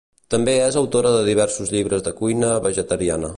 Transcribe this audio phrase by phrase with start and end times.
[0.35, 3.29] També és autora de diversos llibres de cuina vegetariana.